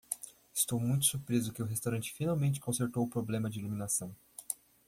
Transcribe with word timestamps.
Estou 0.51 0.79
muito 0.79 1.05
surpreso 1.05 1.53
que 1.53 1.61
o 1.61 1.65
restaurante 1.67 2.11
finalmente 2.11 2.59
consertou 2.59 3.03
o 3.03 3.07
problema 3.07 3.51
de 3.51 3.59
iluminação. 3.59 4.15